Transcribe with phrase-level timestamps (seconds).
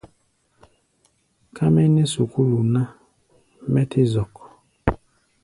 [1.55, 2.81] Ka mɛ nɛ́ sukúlu ná,
[3.71, 4.33] mɛ́ tɛ́ zɔk.